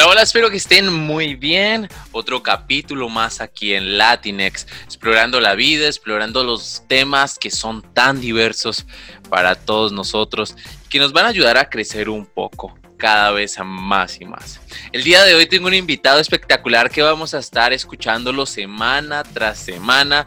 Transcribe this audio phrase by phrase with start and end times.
[0.00, 1.86] Hola, hola, espero que estén muy bien.
[2.12, 8.18] Otro capítulo más aquí en Latinex, explorando la vida, explorando los temas que son tan
[8.18, 8.86] diversos
[9.28, 10.56] para todos nosotros,
[10.88, 14.58] que nos van a ayudar a crecer un poco cada vez más y más.
[14.90, 19.58] El día de hoy tengo un invitado espectacular que vamos a estar escuchándolo semana tras
[19.58, 20.26] semana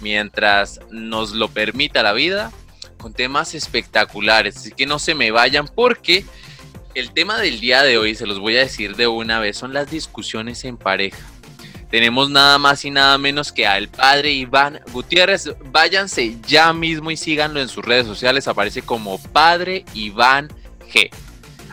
[0.00, 2.50] mientras nos lo permita la vida
[2.98, 4.56] con temas espectaculares.
[4.56, 6.24] Así que no se me vayan porque
[6.94, 9.72] el tema del día de hoy, se los voy a decir de una vez, son
[9.72, 11.18] las discusiones en pareja.
[11.90, 15.50] Tenemos nada más y nada menos que al padre Iván Gutiérrez.
[15.66, 18.48] Váyanse ya mismo y síganlo en sus redes sociales.
[18.48, 20.48] Aparece como Padre Iván
[20.90, 21.10] G.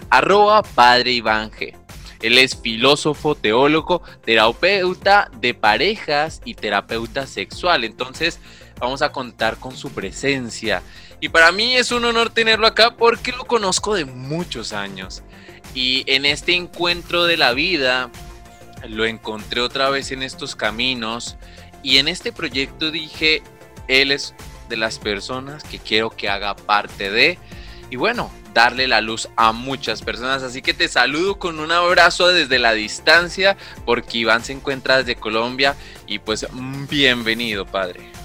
[0.10, 1.74] Arroba Padre Iván G.
[2.22, 7.86] Él es filósofo, teólogo, terapeuta de parejas y terapeuta sexual.
[7.86, 8.42] Entonces
[8.78, 10.84] vamos a contar con su presencia.
[11.20, 15.22] Y para mí es un honor tenerlo acá porque lo conozco de muchos años.
[15.74, 18.10] Y en este encuentro de la vida
[18.88, 21.38] lo encontré otra vez en estos caminos.
[21.84, 23.44] Y en este proyecto dije,
[23.88, 24.34] él es
[24.70, 27.38] de las personas que quiero que haga parte de.
[27.90, 30.44] Y bueno, darle la luz a muchas personas.
[30.44, 35.16] Así que te saludo con un abrazo desde la distancia porque Iván se encuentra desde
[35.20, 35.76] Colombia
[36.08, 36.48] y pues
[36.90, 38.19] bienvenido, padre.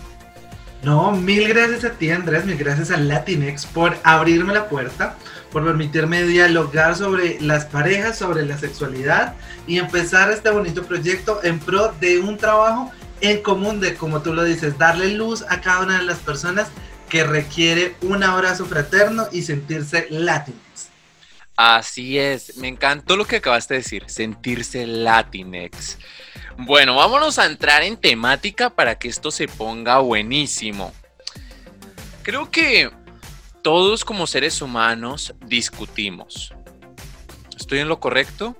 [0.84, 5.16] No, mil gracias a ti Andrés, mil gracias a Latinex por abrirme la puerta,
[5.50, 9.34] por permitirme dialogar sobre las parejas, sobre la sexualidad
[9.66, 14.34] y empezar este bonito proyecto en pro de un trabajo en común de, como tú
[14.34, 16.68] lo dices, darle luz a cada una de las personas
[17.08, 20.90] que requiere un abrazo fraterno y sentirse Latinex.
[21.56, 25.98] Así es, me encantó lo que acabaste de decir, sentirse Latinex.
[26.58, 30.92] Bueno, vámonos a entrar en temática para que esto se ponga buenísimo.
[32.22, 32.90] Creo que
[33.62, 36.52] todos como seres humanos discutimos.
[37.56, 38.56] ¿Estoy en lo correcto?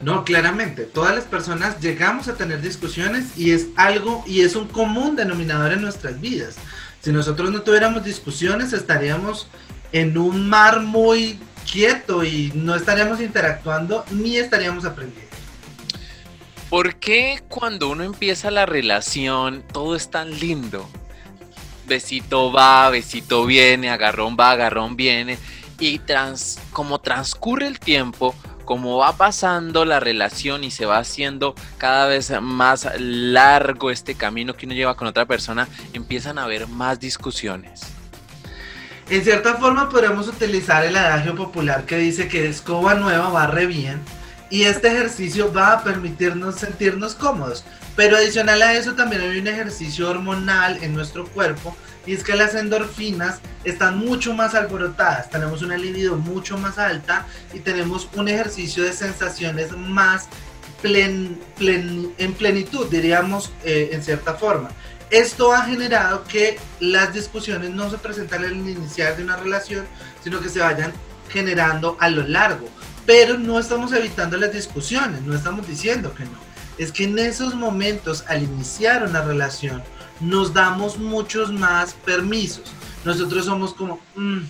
[0.00, 0.84] No, claramente.
[0.84, 5.72] Todas las personas llegamos a tener discusiones y es algo y es un común denominador
[5.72, 6.56] en nuestras vidas.
[7.00, 9.48] Si nosotros no tuviéramos discusiones, estaríamos
[9.92, 11.38] en un mar muy
[11.70, 15.28] quieto y no estaríamos interactuando ni estaríamos aprendiendo.
[16.70, 20.88] ¿Por qué cuando uno empieza la relación todo es tan lindo?
[21.86, 25.38] Besito va, besito viene, agarrón va, agarrón viene.
[25.80, 28.34] Y trans, como transcurre el tiempo,
[28.66, 34.54] como va pasando la relación y se va haciendo cada vez más largo este camino
[34.54, 37.97] que uno lleva con otra persona, empiezan a haber más discusiones.
[39.10, 44.02] En cierta forma podríamos utilizar el adagio popular que dice que escoba nueva barre bien
[44.50, 47.64] y este ejercicio va a permitirnos sentirnos cómodos.
[47.96, 51.74] Pero adicional a eso también hay un ejercicio hormonal en nuestro cuerpo
[52.04, 57.26] y es que las endorfinas están mucho más alborotadas, tenemos una libido mucho más alta
[57.54, 60.28] y tenemos un ejercicio de sensaciones más
[60.82, 64.68] plen, en plenitud, diríamos eh, en cierta forma.
[65.10, 69.86] Esto ha generado que las discusiones no se presenten al iniciar de una relación,
[70.22, 70.92] sino que se vayan
[71.30, 72.68] generando a lo largo
[73.08, 76.38] pero no estamos evitando las discusiones, no estamos diciendo que no.
[76.76, 79.82] Es que en esos momentos, al iniciar una relación,
[80.20, 82.70] nos damos muchos más permisos.
[83.06, 84.40] Nosotros somos como, mm,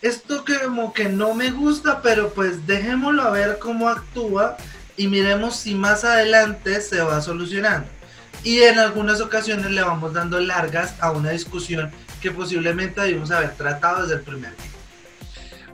[0.00, 4.56] esto como que no me gusta, pero pues dejémoslo a ver cómo actúa
[4.96, 7.86] y miremos si más adelante se va solucionando.
[8.44, 13.54] Y en algunas ocasiones le vamos dando largas a una discusión que posiblemente debimos haber
[13.54, 14.76] tratado desde el primer día.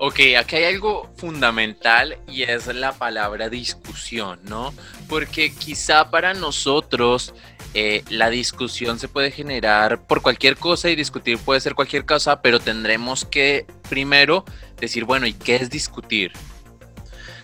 [0.04, 4.74] Ok, aquí hay algo fundamental y es la palabra discusión, ¿no?
[5.08, 7.34] Porque quizá para nosotros
[7.74, 12.42] eh, la discusión se puede generar por cualquier cosa y discutir puede ser cualquier cosa,
[12.42, 14.44] pero tendremos que primero
[14.80, 16.32] decir, bueno, ¿y qué es discutir?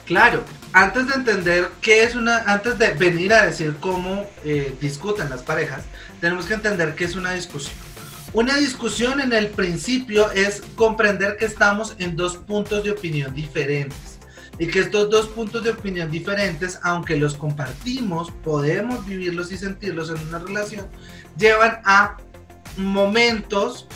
[0.08, 0.42] Claro,
[0.72, 5.42] antes de entender qué es una, antes de venir a decir cómo eh, discuten las
[5.42, 5.84] parejas,
[6.18, 7.74] tenemos que entender qué es una discusión.
[8.32, 14.18] Una discusión en el principio es comprender que estamos en dos puntos de opinión diferentes
[14.58, 20.08] y que estos dos puntos de opinión diferentes, aunque los compartimos, podemos vivirlos y sentirlos
[20.08, 20.86] en una relación,
[21.36, 22.16] llevan a
[22.78, 23.86] momentos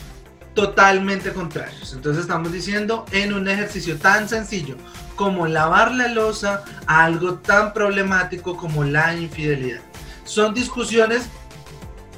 [0.52, 1.94] totalmente contrarios.
[1.94, 4.76] Entonces estamos diciendo en un ejercicio tan sencillo
[5.16, 9.80] como lavar la losa a algo tan problemático como la infidelidad.
[10.24, 11.28] Son discusiones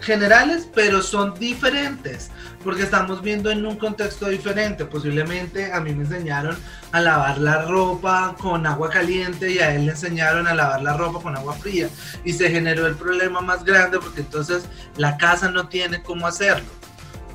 [0.05, 2.31] generales, pero son diferentes,
[2.63, 4.85] porque estamos viendo en un contexto diferente.
[4.85, 6.57] Posiblemente a mí me enseñaron
[6.93, 10.97] a lavar la ropa con agua caliente y a él le enseñaron a lavar la
[10.97, 11.89] ropa con agua fría.
[12.25, 14.65] Y se generó el problema más grande porque entonces
[14.97, 16.84] la casa no tiene cómo hacerlo.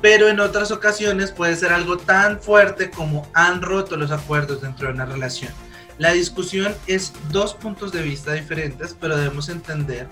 [0.02, 4.88] Pero en otras ocasiones puede ser algo tan fuerte como han roto los acuerdos dentro
[4.88, 5.52] de una relación.
[5.98, 10.08] La discusión es dos puntos de vista diferentes, pero debemos entender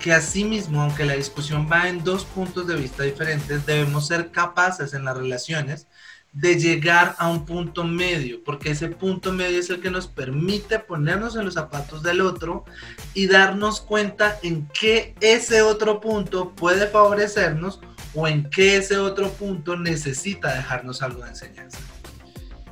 [0.00, 4.94] que asimismo, aunque la discusión va en dos puntos de vista diferentes, debemos ser capaces
[4.94, 5.86] en las relaciones
[6.32, 10.78] de llegar a un punto medio, porque ese punto medio es el que nos permite
[10.78, 12.64] ponernos en los zapatos del otro
[13.12, 17.80] y darnos cuenta en qué ese otro punto puede favorecernos
[18.14, 21.78] o en qué ese otro punto necesita dejarnos algo de enseñanza.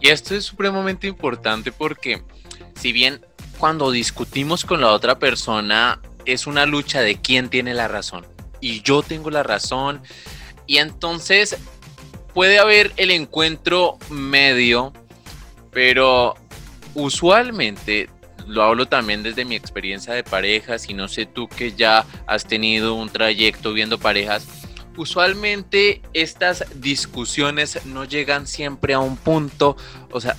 [0.00, 2.22] Y esto es supremamente importante porque
[2.74, 3.20] si bien
[3.58, 8.26] cuando discutimos con la otra persona es una lucha de quién tiene la razón
[8.60, 10.02] y yo tengo la razón
[10.66, 11.56] y entonces
[12.32, 14.92] puede haber el encuentro medio,
[15.72, 16.34] pero
[16.94, 18.08] usualmente
[18.46, 22.46] lo hablo también desde mi experiencia de parejas y no sé tú que ya has
[22.46, 24.46] tenido un trayecto viendo parejas,
[24.96, 29.76] usualmente estas discusiones no llegan siempre a un punto,
[30.10, 30.36] o sea,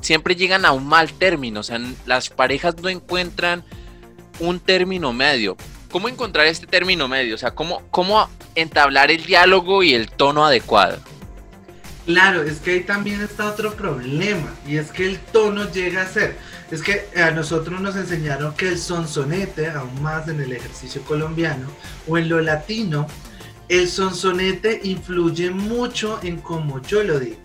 [0.00, 3.64] siempre llegan a un mal término, o sea, las parejas no encuentran
[4.40, 5.56] un término medio.
[5.90, 7.34] ¿Cómo encontrar este término medio?
[7.34, 10.98] O sea, ¿cómo, cómo entablar el diálogo y el tono adecuado?
[12.08, 16.06] Claro, es que ahí también está otro problema, y es que el tono llega a
[16.06, 16.38] ser,
[16.70, 21.68] es que a nosotros nos enseñaron que el sonsonete, aún más en el ejercicio colombiano,
[22.06, 23.06] o en lo latino,
[23.68, 27.36] el sonsonete influye mucho en cómo yo lo digo.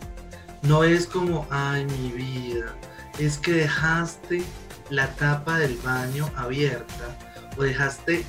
[0.62, 2.74] No es como, ay, mi vida,
[3.20, 4.44] es que dejaste
[4.90, 7.18] la tapa del baño abierta
[7.58, 8.24] o dejaste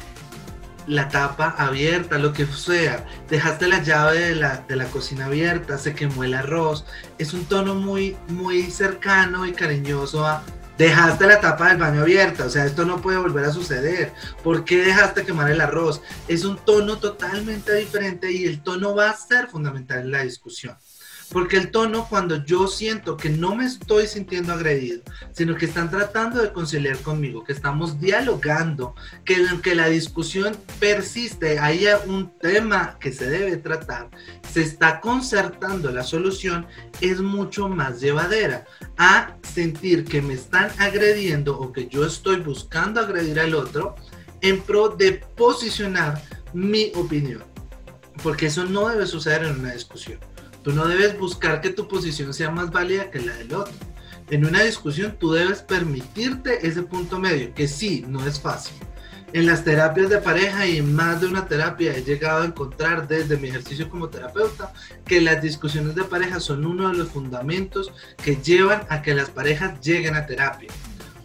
[0.87, 5.79] la tapa abierta, lo que sea, dejaste la llave de la, de la, cocina abierta,
[5.79, 6.85] se quemó el arroz.
[7.19, 10.43] Es un tono muy, muy cercano y cariñoso a
[10.77, 14.13] Dejaste la tapa del baño abierta, o sea, esto no puede volver a suceder.
[14.43, 16.03] ¿Por qué dejaste quemar el arroz?
[16.27, 20.77] Es un tono totalmente diferente y el tono va a ser fundamental en la discusión.
[21.31, 25.91] Porque el tono, cuando yo siento que no me estoy sintiendo agredido, sino que están
[25.91, 28.95] tratando de conciliar conmigo, que estamos dialogando,
[29.25, 34.11] que aunque la discusión persiste, hay un tema que se debe tratar,
[34.53, 36.67] se está concertando la solución,
[37.01, 38.65] es mucho más llevadera
[38.97, 43.95] a sentir que me están agrediendo o que yo estoy buscando agredir al otro
[44.41, 46.21] en pro de posicionar
[46.53, 47.45] mi opinión.
[48.23, 50.19] Porque eso no debe suceder en una discusión.
[50.63, 53.75] Tú no debes buscar que tu posición sea más válida que la del otro.
[54.31, 58.75] En una discusión tú debes permitirte ese punto medio, que sí, no es fácil.
[59.35, 63.09] En las terapias de pareja y en más de una terapia he llegado a encontrar
[63.09, 64.73] desde mi ejercicio como terapeuta
[65.05, 67.93] que las discusiones de pareja son uno de los fundamentos
[68.23, 70.69] que llevan a que las parejas lleguen a terapia.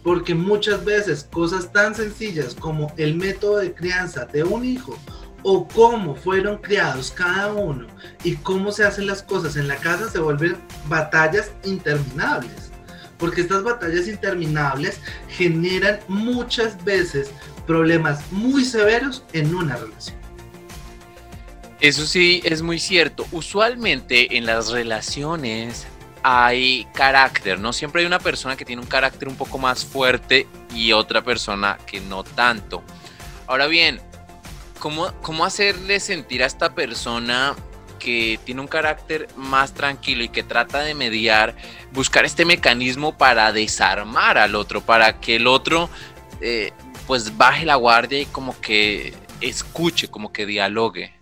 [0.02, 4.98] Porque muchas veces cosas tan sencillas como el método de crianza de un hijo
[5.44, 7.86] o cómo fueron criados cada uno
[8.24, 10.56] y cómo se hacen las cosas en la casa se vuelven
[10.88, 12.69] batallas interminables.
[13.20, 17.30] Porque estas batallas interminables generan muchas veces
[17.66, 20.16] problemas muy severos en una relación.
[21.80, 23.26] Eso sí es muy cierto.
[23.32, 25.86] Usualmente en las relaciones
[26.22, 27.72] hay carácter, ¿no?
[27.72, 31.78] Siempre hay una persona que tiene un carácter un poco más fuerte y otra persona
[31.86, 32.82] que no tanto.
[33.46, 34.00] Ahora bien,
[34.78, 37.56] ¿cómo, hacerle sentir a esta persona
[38.00, 41.54] que tiene un carácter más tranquilo y que trata de mediar,
[41.92, 45.88] buscar este mecanismo para desarmar al otro, para que el otro
[46.40, 46.72] eh,
[47.06, 51.12] pues baje la guardia y como que escuche, como que dialogue.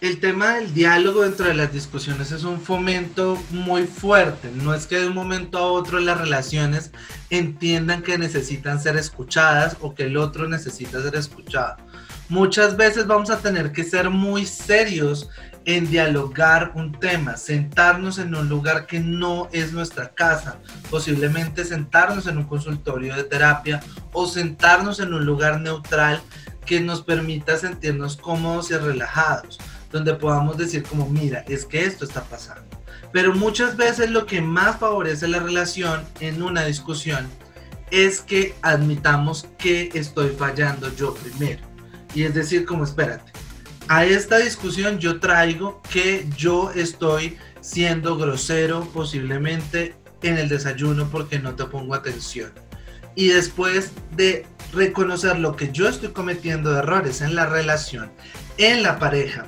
[0.00, 4.50] El tema del diálogo dentro de las discusiones es un fomento muy fuerte.
[4.54, 6.92] No es que de un momento a otro las relaciones
[7.30, 11.76] entiendan que necesitan ser escuchadas o que el otro necesita ser escuchado
[12.28, 15.28] muchas veces vamos a tener que ser muy serios
[15.66, 20.58] en dialogar un tema, sentarnos en un lugar que no es nuestra casa,
[20.90, 23.80] posiblemente sentarnos en un consultorio de terapia
[24.12, 26.22] o sentarnos en un lugar neutral
[26.64, 29.58] que nos permita sentirnos cómodos y relajados,
[29.90, 32.80] donde podamos decir como, mira, es que esto está pasando.
[33.12, 37.28] Pero muchas veces lo que más favorece la relación en una discusión
[37.90, 41.65] es que admitamos que estoy fallando yo primero
[42.16, 43.30] y es decir, como espérate,
[43.88, 51.38] a esta discusión yo traigo que yo estoy siendo grosero posiblemente en el desayuno porque
[51.38, 52.52] no te pongo atención.
[53.14, 58.10] Y después de reconocer lo que yo estoy cometiendo de errores en la relación,
[58.56, 59.44] en la pareja,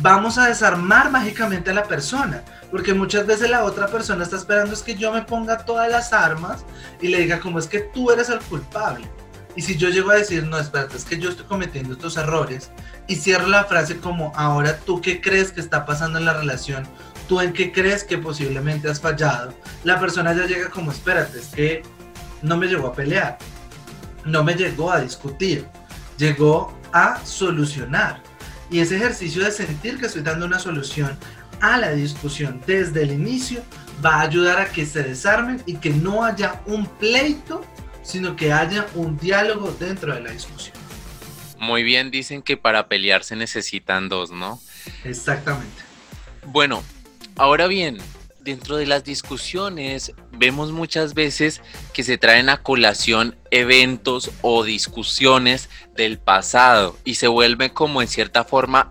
[0.00, 2.44] vamos a desarmar mágicamente a la persona.
[2.70, 6.12] Porque muchas veces la otra persona está esperando es que yo me ponga todas las
[6.12, 6.64] armas
[7.00, 9.08] y le diga como es que tú eres el culpable.
[9.56, 12.70] Y si yo llego a decir, no, espérate, es que yo estoy cometiendo estos errores,
[13.06, 16.84] y cierro la frase como, ahora tú qué crees que está pasando en la relación,
[17.28, 19.52] tú en qué crees que posiblemente has fallado,
[19.84, 21.82] la persona ya llega como, espérate, es que
[22.40, 23.38] no me llegó a pelear,
[24.24, 25.66] no me llegó a discutir,
[26.16, 28.22] llegó a solucionar.
[28.70, 31.18] Y ese ejercicio de sentir que estoy dando una solución
[31.60, 33.62] a la discusión desde el inicio
[34.04, 37.64] va a ayudar a que se desarmen y que no haya un pleito,
[38.02, 40.76] sino que haya un diálogo dentro de la discusión.
[41.58, 44.60] Muy bien, dicen que para pelear se necesitan dos, ¿no?
[45.04, 45.82] Exactamente.
[46.44, 46.82] Bueno,
[47.36, 47.98] ahora bien,
[48.40, 51.60] dentro de las discusiones vemos muchas veces
[51.92, 58.08] que se traen a colación eventos o discusiones del pasado y se vuelve como en
[58.08, 58.90] cierta forma,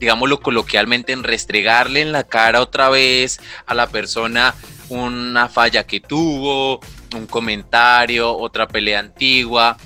[0.00, 4.56] digámoslo coloquialmente, en restregarle en la cara otra vez a la persona
[4.88, 6.80] una falla que tuvo,
[7.14, 9.76] un comentario, otra pelea antigua.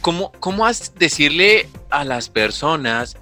[0.00, 0.66] ¿Cómo, cómo
[0.98, 3.16] decirle a las personas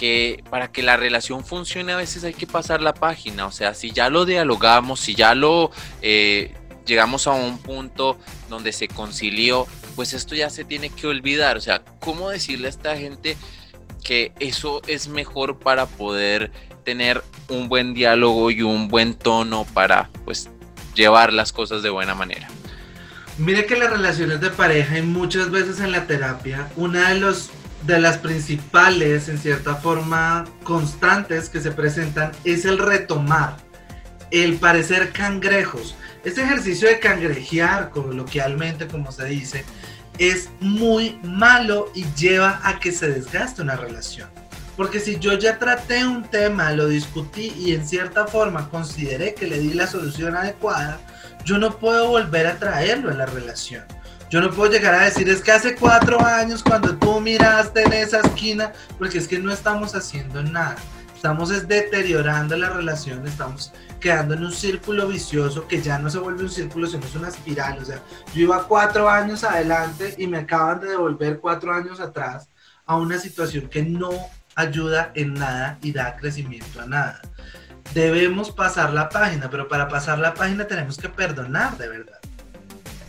[0.00, 3.46] que para que la relación funcione a veces hay que pasar la página.
[3.46, 5.70] O sea, si ya lo dialogamos, si ya lo
[6.00, 6.54] eh,
[6.86, 8.16] llegamos a un punto
[8.48, 11.58] donde se concilió, pues esto ya se tiene que olvidar.
[11.58, 13.36] O sea, ¿cómo decirle a esta gente
[14.02, 16.50] que eso es mejor para poder
[16.82, 20.48] tener un buen diálogo y un buen tono para pues
[21.00, 22.48] llevar las cosas de buena manera?
[23.38, 27.50] Mire que las relaciones de pareja y muchas veces en la terapia, una de los
[27.86, 33.56] de las principales, en cierta forma, constantes que se presentan es el retomar,
[34.30, 35.94] el parecer cangrejos.
[36.22, 39.64] Este ejercicio de cangrejear, coloquialmente como se dice,
[40.18, 44.28] es muy malo y lleva a que se desgaste una relación.
[44.80, 49.46] Porque si yo ya traté un tema, lo discutí y en cierta forma consideré que
[49.46, 50.98] le di la solución adecuada,
[51.44, 53.84] yo no puedo volver a traerlo en la relación.
[54.30, 57.92] Yo no puedo llegar a decir, es que hace cuatro años cuando tú miraste en
[57.92, 60.76] esa esquina, porque es que no estamos haciendo nada.
[61.14, 66.20] Estamos es deteriorando la relación, estamos quedando en un círculo vicioso que ya no se
[66.20, 67.80] vuelve un círculo, sino es una espiral.
[67.82, 68.00] O sea,
[68.32, 72.48] yo iba cuatro años adelante y me acaban de devolver cuatro años atrás
[72.86, 74.08] a una situación que no
[74.60, 77.20] ayuda en nada y da crecimiento a nada.
[77.94, 82.20] Debemos pasar la página, pero para pasar la página tenemos que perdonar de verdad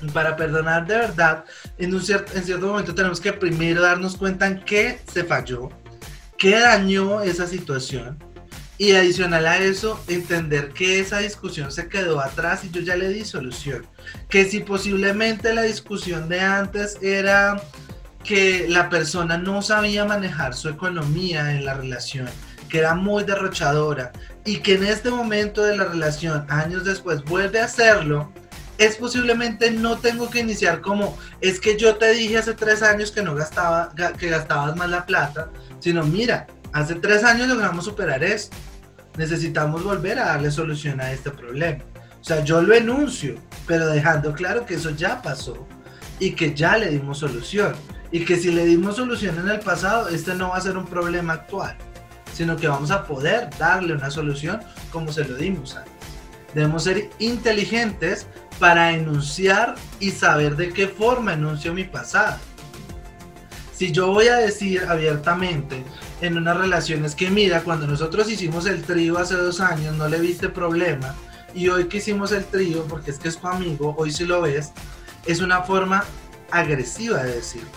[0.10, 1.46] para perdonar de verdad,
[1.77, 5.70] en, un cierto, en cierto momento tenemos que primero darnos cuenta en qué se falló,
[6.38, 8.17] qué dañó esa situación
[8.77, 13.10] y adicional a eso, entender que esa discusión se quedó atrás y yo ya le
[13.10, 13.86] di solución.
[14.27, 17.62] Que si posiblemente la discusión de antes era
[18.23, 22.29] que la persona no sabía manejar su economía en la relación,
[22.69, 24.11] que era muy derrochadora
[24.45, 28.31] y que en este momento de la relación, años después, vuelve a hacerlo,
[28.77, 33.11] es posiblemente no tengo que iniciar como, es que yo te dije hace tres años
[33.11, 35.49] que no gastaba, que gastabas más la plata,
[35.79, 38.57] sino mira, hace tres años logramos superar esto.
[39.17, 41.83] Necesitamos volver a darle solución a este problema.
[42.19, 43.35] O sea, yo lo enuncio,
[43.67, 45.67] pero dejando claro que eso ya pasó
[46.19, 47.73] y que ya le dimos solución.
[48.12, 50.86] Y que si le dimos solución en el pasado, este no va a ser un
[50.86, 51.75] problema actual,
[52.34, 54.60] sino que vamos a poder darle una solución
[54.91, 55.94] como se lo dimos antes.
[56.53, 58.27] Debemos ser inteligentes
[58.60, 62.38] para enunciar y saber de qué forma enuncio mi pasado.
[63.74, 65.84] Si yo voy a decir abiertamente
[66.22, 70.08] en una relación es que mira, cuando nosotros hicimos el trío hace dos años no
[70.08, 71.15] le viste problema
[71.56, 74.41] y hoy que hicimos el trío porque es que es tu amigo, hoy si lo
[74.41, 74.72] ves,
[75.25, 76.03] es una forma
[76.51, 77.70] agresiva de decirlo.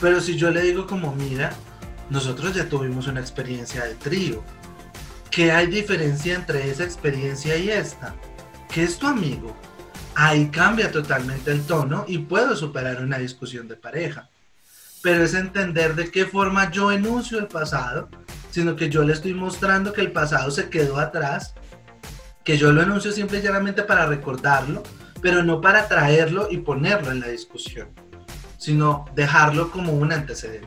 [0.00, 1.52] Pero si yo le digo como mira,
[2.10, 4.42] nosotros ya tuvimos una experiencia de trío.
[5.30, 8.14] ¿Qué hay diferencia entre esa experiencia y esta?
[8.72, 9.56] ¿Qué es tu amigo?
[10.14, 14.28] ahí cambia totalmente el tono y puedo superar una discusión de pareja.
[15.02, 18.08] Pero es entender de qué forma yo enuncio el pasado,
[18.50, 21.54] sino que yo le estoy mostrando que el pasado se quedó atrás,
[22.44, 24.82] que yo lo enuncio simple y llanamente para recordarlo,
[25.20, 27.88] pero no para traerlo y ponerlo en la discusión,
[28.64, 30.66] sino dejarlo como un antecedente.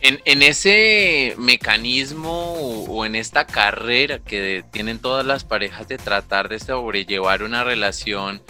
[0.00, 2.54] En, ese mecanismo
[2.88, 8.42] o, en esta carrera que tienen todas las parejas de tratar de sobrellevar una relación,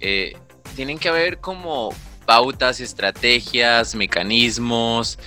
[0.00, 0.38] eh,
[0.74, 1.92] tienen que haber como
[2.24, 5.18] pautas, estrategias, mecanismos,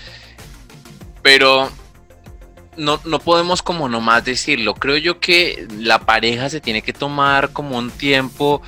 [1.22, 1.70] pero
[2.78, 4.74] no, no, podemos como nomás decirlo.
[4.74, 8.64] Creo yo que la pareja se tiene que tomar como un tiempo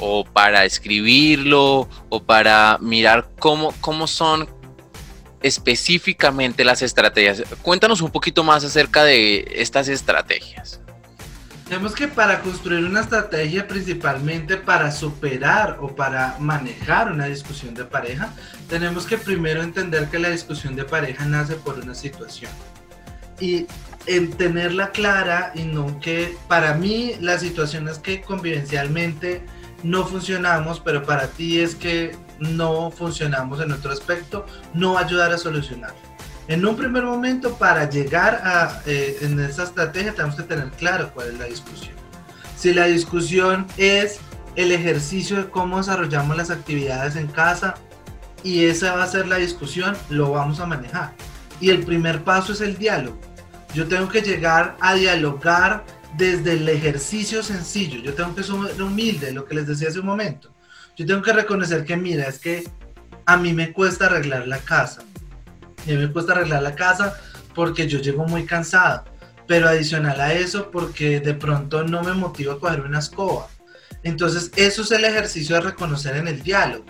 [0.00, 4.48] o para escribirlo o para mirar cómo, cómo son
[5.42, 7.42] específicamente las estrategias.
[7.62, 10.80] Cuéntanos un poquito más acerca de estas estrategias.
[11.70, 17.84] Tenemos que para construir una estrategia principalmente para superar o para manejar una discusión de
[17.84, 18.34] pareja,
[18.68, 22.50] tenemos que primero entender que la discusión de pareja nace por una situación.
[23.38, 23.66] Y
[24.06, 29.42] en tenerla clara y no que para mí la situación es que convivencialmente
[29.82, 35.38] no funcionamos, pero para ti es que no funcionamos en otro aspecto, no ayudar a
[35.38, 35.94] solucionar.
[36.48, 41.12] En un primer momento, para llegar a eh, en esa estrategia, tenemos que tener claro
[41.14, 41.94] cuál es la discusión.
[42.56, 44.18] Si la discusión es
[44.56, 47.74] el ejercicio de cómo desarrollamos las actividades en casa
[48.42, 51.12] y esa va a ser la discusión, lo vamos a manejar.
[51.60, 53.18] Y el primer paso es el diálogo.
[53.74, 55.84] Yo tengo que llegar a dialogar
[56.16, 58.00] desde el ejercicio sencillo.
[58.00, 60.52] Yo tengo que ser humilde, lo que les decía hace un momento.
[60.96, 62.68] Yo tengo que reconocer que, mira, es que
[63.26, 65.02] a mí me cuesta arreglar la casa.
[65.02, 67.18] A mí me cuesta arreglar la casa
[67.54, 69.04] porque yo llego muy cansado.
[69.46, 73.48] Pero adicional a eso, porque de pronto no me motiva a coger una escoba.
[74.02, 76.84] Entonces, eso es el ejercicio de reconocer en el diálogo.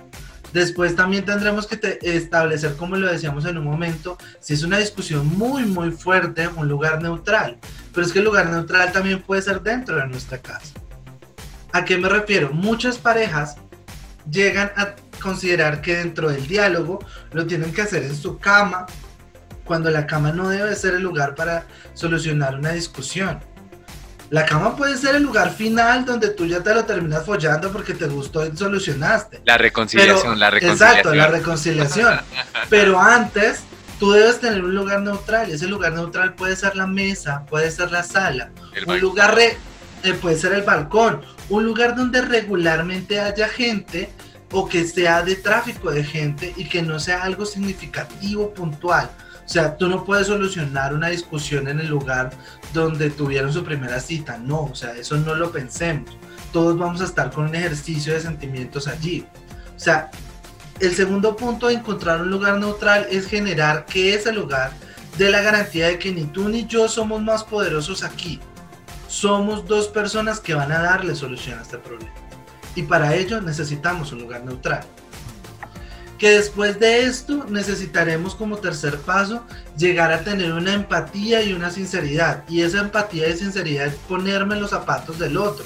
[0.52, 5.26] Después también tendremos que establecer, como lo decíamos en un momento, si es una discusión
[5.26, 7.58] muy, muy fuerte, un lugar neutral.
[7.92, 10.74] Pero es que el lugar neutral también puede ser dentro de nuestra casa.
[11.72, 12.50] ¿A qué me refiero?
[12.52, 13.56] Muchas parejas
[14.28, 16.98] llegan a considerar que dentro del diálogo
[17.32, 18.86] lo tienen que hacer en su cama,
[19.64, 21.64] cuando la cama no debe ser el lugar para
[21.94, 23.38] solucionar una discusión.
[24.30, 27.94] La cama puede ser el lugar final donde tú ya te lo terminas follando porque
[27.94, 29.42] te gustó y solucionaste.
[29.44, 30.88] La reconciliación, la reconciliación.
[30.90, 32.20] Exacto, la reconciliación.
[32.68, 33.64] Pero antes,
[33.98, 35.50] tú debes tener un lugar neutral.
[35.50, 38.50] Y ese lugar neutral puede ser la mesa, puede ser la sala,
[38.86, 39.56] un lugar re,
[40.04, 44.10] eh, puede ser el balcón, un lugar donde regularmente haya gente
[44.52, 49.10] o que sea de tráfico de gente y que no sea algo significativo, puntual.
[49.50, 52.30] O sea, tú no puedes solucionar una discusión en el lugar
[52.72, 54.38] donde tuvieron su primera cita.
[54.38, 56.08] No, o sea, eso no lo pensemos.
[56.52, 59.26] Todos vamos a estar con un ejercicio de sentimientos allí.
[59.74, 60.08] O sea,
[60.78, 64.70] el segundo punto de encontrar un lugar neutral es generar que ese lugar
[65.18, 68.38] dé la garantía de que ni tú ni yo somos más poderosos aquí.
[69.08, 72.14] Somos dos personas que van a darle solución a este problema.
[72.76, 74.86] Y para ello necesitamos un lugar neutral
[76.20, 79.42] que después de esto necesitaremos como tercer paso
[79.78, 82.44] llegar a tener una empatía y una sinceridad.
[82.46, 85.64] Y esa empatía y sinceridad es ponerme los zapatos del otro.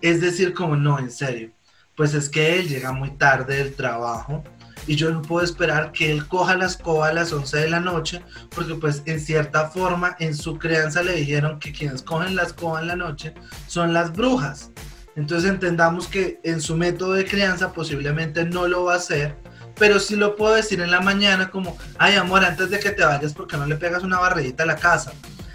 [0.00, 1.50] Es decir, como no, en serio,
[1.96, 4.42] pues es que él llega muy tarde del trabajo
[4.86, 7.80] y yo no puedo esperar que él coja la escoba a las 11 de la
[7.80, 8.22] noche,
[8.54, 12.80] porque pues en cierta forma en su crianza le dijeron que quienes cogen la escoba
[12.80, 13.34] en la noche
[13.66, 14.70] son las brujas.
[15.14, 19.49] Entonces entendamos que en su método de crianza posiblemente no lo va a hacer
[19.80, 23.02] pero sí lo puedo decir en la mañana como, ay amor, antes de que te
[23.02, 25.12] vayas, porque no le pegas una barredita a la casa?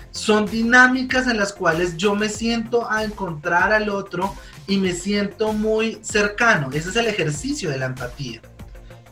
[0.10, 4.34] Son dinámicas en las cuales yo me siento a encontrar al otro
[4.66, 6.70] y me siento muy cercano.
[6.74, 8.42] Ese es el ejercicio de la empatía.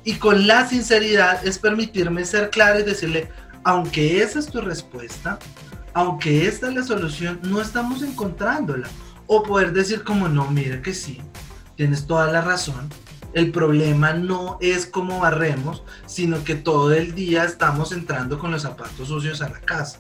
[0.04, 3.30] Y con la sinceridad es permitirme ser claro y decirle,
[3.64, 5.38] aunque esa es tu respuesta,
[5.94, 8.88] aunque esta es la solución, no estamos encontrándola.
[9.28, 11.22] O poder decir como, no, mira que sí,
[11.76, 12.90] tienes toda la razón,
[13.34, 18.62] el problema no es cómo barremos, sino que todo el día estamos entrando con los
[18.62, 20.00] zapatos sucios a la casa.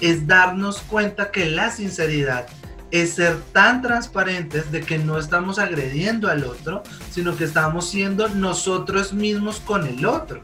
[0.00, 2.46] Es darnos cuenta que la sinceridad
[2.90, 8.28] es ser tan transparentes de que no estamos agrediendo al otro, sino que estamos siendo
[8.28, 10.40] nosotros mismos con el otro.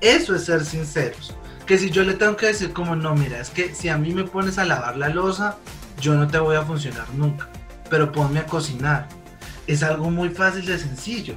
[0.00, 1.34] Eso es ser sinceros.
[1.66, 4.12] Que si yo le tengo que decir como no, mira, es que si a mí
[4.12, 5.56] me pones a lavar la losa,
[6.00, 7.48] yo no te voy a funcionar nunca,
[7.88, 9.08] pero ponme a cocinar
[9.72, 11.34] es algo muy fácil de sencillo.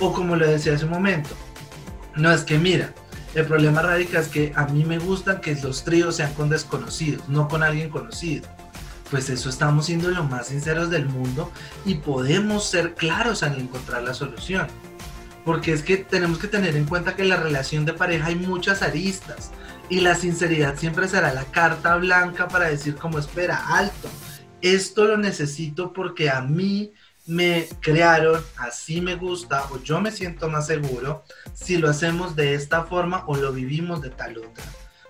[0.00, 1.30] O como lo decía hace un momento,
[2.16, 2.92] no es que mira,
[3.34, 7.28] el problema radica es que a mí me gusta que los tríos sean con desconocidos,
[7.28, 8.48] no con alguien conocido.
[9.10, 11.50] Pues eso estamos siendo lo más sinceros del mundo
[11.84, 14.66] y podemos ser claros al encontrar la solución.
[15.44, 18.34] Porque es que tenemos que tener en cuenta que en la relación de pareja hay
[18.34, 19.52] muchas aristas
[19.88, 24.08] y la sinceridad siempre será la carta blanca para decir como espera, alto,
[24.60, 26.92] esto lo necesito porque a mí
[27.28, 32.54] me crearon, así me gusta o yo me siento más seguro si lo hacemos de
[32.54, 34.64] esta forma o lo vivimos de tal otra.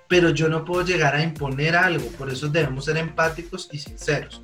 [0.08, 4.42] Pero yo no puedo llegar a imponer algo, por eso debemos ser empáticos y sinceros.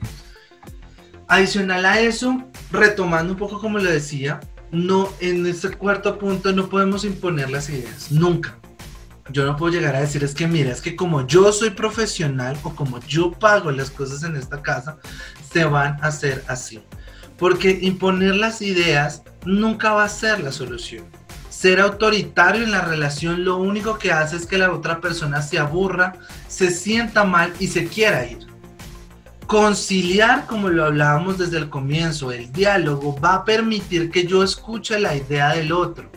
[1.27, 4.39] Adicional a eso, retomando un poco como lo decía,
[4.71, 8.57] no en este cuarto punto no podemos imponer las ideas, nunca.
[9.31, 12.57] Yo no puedo llegar a decir es que mira, es que como yo soy profesional
[12.63, 14.99] o como yo pago las cosas en esta casa,
[15.51, 16.81] se van a hacer así
[17.39, 21.05] porque imponer las ideas nunca va a ser la solución.
[21.51, 25.59] Ser autoritario en la relación lo único que hace es que la otra persona se
[25.59, 26.15] aburra,
[26.49, 28.47] se sienta mal y se quiera ir.
[29.47, 34.99] Conciliar, como lo hablábamos desde el comienzo, el diálogo va a permitir que yo escuche
[34.99, 36.11] la idea del otro.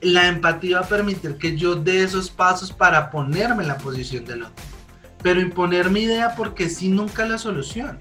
[0.00, 4.24] La empatía va a permitir que yo dé esos pasos para ponerme en la posición
[4.24, 4.64] del otro.
[5.22, 7.98] Pero imponer mi idea porque sí nunca la solución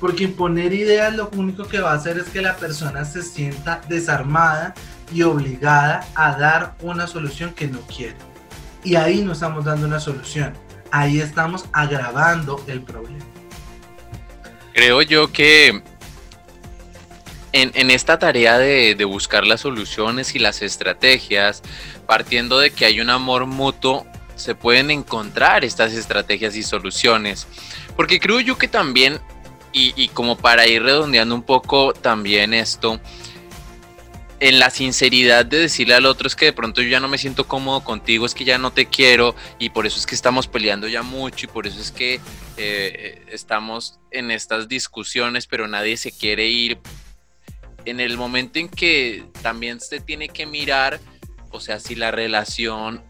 [0.00, 3.80] porque imponer ideas lo único que va a hacer es que la persona se sienta
[3.88, 4.74] desarmada
[5.12, 8.16] y obligada a dar una solución que no quiere.
[8.84, 10.52] Y ahí no estamos dando una solución,
[10.90, 13.24] ahí estamos agravando el problema.
[14.72, 15.82] Creo yo que
[17.52, 21.62] en, esta tarea de, de, buscar las soluciones y las estrategias,
[22.06, 27.46] partiendo de que hay un amor mutuo, se pueden encontrar estas estrategias y soluciones.
[27.96, 29.18] Porque creo yo que también
[29.78, 32.98] y, como para ir redondeando un poco también esto,
[34.40, 37.18] en la sinceridad de decirle al otro es que de pronto yo ya no me
[37.18, 40.46] siento cómodo contigo, es que ya no te quiero y por eso es que estamos
[40.46, 42.20] peleando ya mucho y por eso es que
[42.56, 46.78] eh, estamos en estas discusiones, pero nadie se quiere ir.
[47.84, 51.00] En el momento en que también se tiene que mirar,
[51.50, 53.02] o sea, si la relación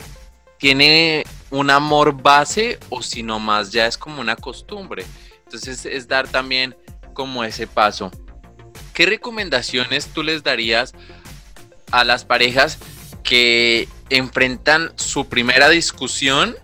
[0.58, 5.04] tiene un amor base o si nomás ya es como una costumbre.
[5.46, 6.76] Entonces es dar también
[7.14, 8.10] como ese paso.
[8.92, 10.94] ¿Qué recomendaciones tú les darías
[11.90, 12.78] a las parejas
[13.22, 16.56] que enfrentan su primera discusión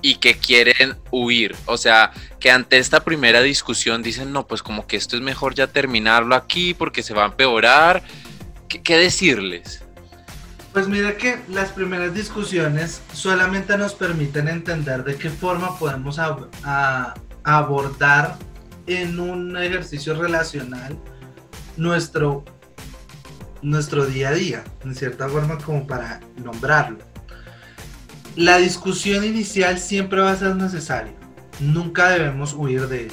[0.00, 1.56] y que quieren huir?
[1.66, 5.54] O sea, que ante esta primera discusión dicen, no, pues como que esto es mejor
[5.54, 8.02] ya terminarlo aquí porque se va a empeorar.
[8.68, 9.82] ¿Qué, decirles?
[10.72, 17.14] Pues mira que las primeras discusiones solamente nos permiten entender de qué forma podemos a,
[17.44, 18.36] abordar
[18.86, 20.98] en un ejercicio relacional
[21.76, 22.44] nuestro,
[23.62, 26.98] nuestro día a día, en cierta forma como para nombrarlo.
[28.36, 31.14] La discusión inicial siempre va a ser necesaria,
[31.60, 33.12] nunca debemos huir de él,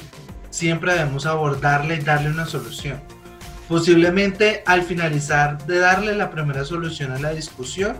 [0.50, 3.00] siempre debemos abordarle y darle una solución.
[3.68, 7.96] Posiblemente al finalizar de darle la primera solución a la discusión,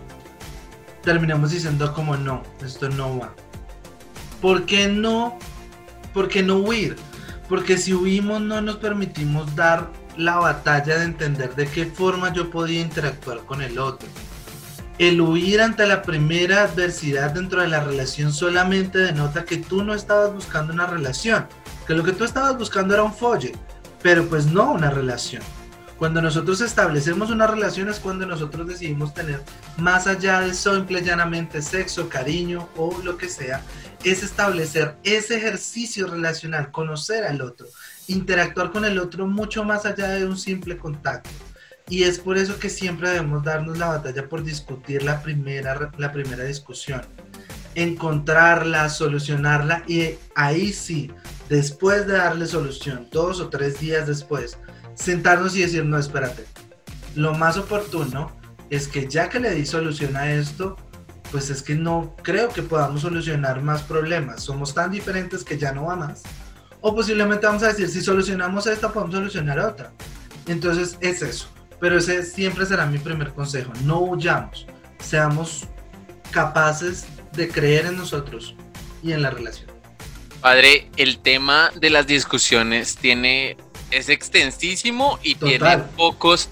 [1.03, 3.35] terminamos diciendo como no, esto no va.
[4.41, 5.39] ¿Por qué no
[6.13, 6.97] ¿Por qué no huir?
[7.49, 12.51] Porque si huimos no nos permitimos dar la batalla de entender de qué forma yo
[12.51, 14.09] podía interactuar con el otro.
[14.99, 19.95] El huir ante la primera adversidad dentro de la relación solamente denota que tú no
[19.95, 21.47] estabas buscando una relación,
[21.87, 23.53] que lo que tú estabas buscando era un folle,
[24.03, 25.43] pero pues no una relación.
[25.99, 29.41] Cuando nosotros establecemos una relación es cuando nosotros decidimos tener
[29.77, 33.63] más allá de simple llanamente sexo, cariño o lo que sea,
[34.05, 37.67] es establecer ese ejercicio relacional, conocer al otro,
[38.09, 41.31] interactuar con el otro mucho más allá de un simple contacto.
[41.89, 46.13] Y es por eso que siempre debemos darnos la batalla por discutir la primera, la
[46.13, 47.03] primera discusión,
[47.75, 51.11] encontrarla, solucionarla y ahí sí,
[51.49, 54.59] después de darle solución, dos o tres días después,
[54.95, 56.47] sentarnos y decir, no, espérate,
[57.15, 58.35] lo más oportuno
[58.71, 60.77] es que ya que le di solución a esto,
[61.33, 64.45] pues es que no creo que podamos solucionar más problemas.
[64.45, 66.23] Somos tan diferentes que ya no va más.
[66.83, 69.93] O posiblemente vamos a decir, si solucionamos esta, podemos solucionar otra.
[70.47, 71.49] Entonces es eso.
[71.81, 73.73] Pero ese siempre será mi primer consejo.
[73.85, 74.67] No huyamos.
[74.99, 75.65] Seamos
[76.31, 78.55] capaces de creer en nosotros
[79.03, 79.71] y en la relación.
[80.43, 83.57] Padre, el tema de las discusiones tiene
[83.91, 86.51] es extensísimo y tiene pocos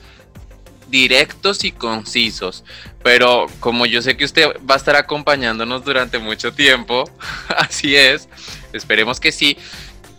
[0.89, 2.65] directos y concisos.
[3.03, 7.11] Pero como yo sé que usted va a estar acompañándonos durante mucho tiempo,
[7.49, 8.29] así es,
[8.73, 9.57] esperemos que sí.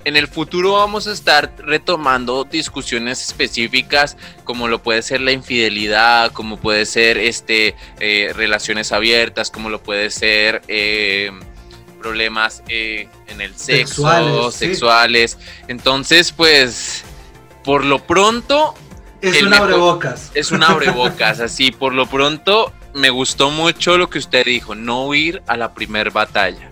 [0.04, 6.32] En el futuro vamos a estar retomando discusiones específicas como lo puede ser la infidelidad,
[6.32, 11.32] como puede ser este, eh, relaciones abiertas, como lo puede ser eh,
[12.02, 15.38] problemas eh, en el sexo, sexuales.
[15.67, 17.04] Entonces, pues,
[17.63, 18.74] por lo pronto,
[19.21, 20.31] es un abrebocas.
[20.34, 21.71] Es un abrebocas, así.
[21.71, 26.12] Por lo pronto, me gustó mucho lo que usted dijo, no huir a la primer
[26.12, 26.69] batalla.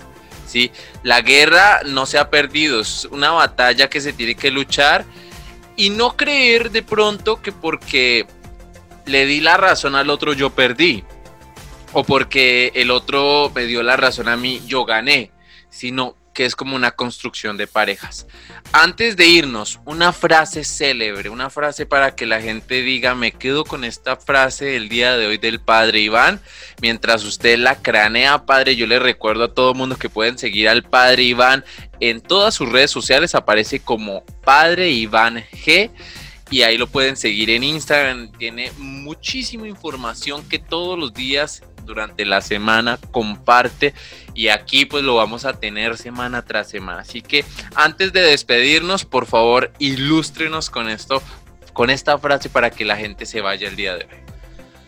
[0.49, 0.71] ¿sí?
[1.03, 5.05] La guerra no se ha perdido, es una batalla que se tiene que luchar
[5.75, 8.25] y no creer de pronto que porque
[9.05, 11.03] le di la razón al otro yo perdí
[11.93, 15.31] o porque el otro me dio la razón a mí yo gané,
[15.69, 18.25] sino que es como una construcción de parejas.
[18.71, 23.65] Antes de irnos, una frase célebre, una frase para que la gente diga, me quedo
[23.65, 26.39] con esta frase el día de hoy del padre Iván.
[26.81, 30.83] Mientras usted la cranea, padre, yo le recuerdo a todo mundo que pueden seguir al
[30.83, 31.65] padre Iván
[31.99, 35.91] en todas sus redes sociales, aparece como padre Iván G
[36.49, 38.31] y ahí lo pueden seguir en Instagram.
[38.33, 43.93] Tiene muchísima información que todos los días durante la semana comparte
[44.35, 47.01] y aquí pues lo vamos a tener semana tras semana.
[47.01, 47.43] Así que
[47.75, 51.21] antes de despedirnos, por favor, ilústrenos con esto,
[51.73, 54.17] con esta frase para que la gente se vaya el día de hoy.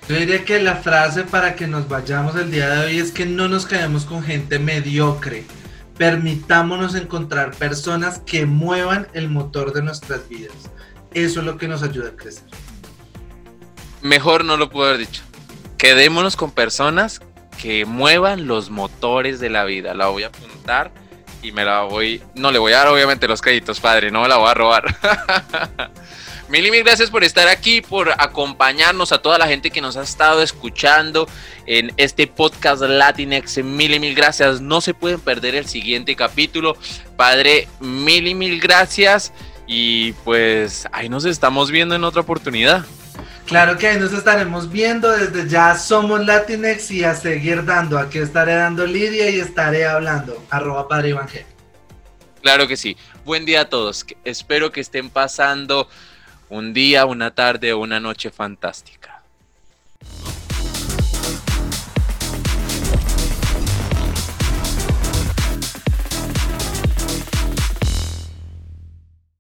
[0.09, 3.25] Yo diría que la frase para que nos vayamos el día de hoy es que
[3.25, 5.45] no nos quedemos con gente mediocre
[6.01, 10.71] permitámonos encontrar personas que muevan el motor de nuestras vidas.
[11.13, 12.43] Eso es lo que nos ayuda a crecer.
[14.01, 15.23] Mejor no lo puedo haber dicho.
[15.77, 17.21] Quedémonos con personas
[17.61, 19.93] que muevan los motores de la vida.
[19.93, 20.91] La voy a apuntar
[21.43, 22.21] y me la voy.
[22.35, 24.11] No le voy a dar, obviamente, los créditos, padre.
[24.11, 24.85] No me la voy a robar.
[26.51, 29.95] Mil y mil gracias por estar aquí, por acompañarnos a toda la gente que nos
[29.95, 31.25] ha estado escuchando
[31.65, 33.63] en este podcast Latinex.
[33.63, 34.59] Mil y mil gracias.
[34.59, 36.75] No se pueden perder el siguiente capítulo.
[37.15, 39.31] Padre, mil y mil gracias.
[39.73, 42.85] Y pues ahí nos estamos viendo en otra oportunidad.
[43.45, 45.09] Claro que ahí nos estaremos viendo.
[45.09, 47.97] Desde ya somos Latinex y a seguir dando.
[47.97, 50.43] Aquí estaré dando Lidia y estaré hablando.
[50.49, 51.47] Arroba Padre Evangelio.
[52.41, 52.97] Claro que sí.
[53.23, 54.05] Buen día a todos.
[54.25, 55.87] Espero que estén pasando
[56.49, 59.00] un día, una tarde o una noche fantástica.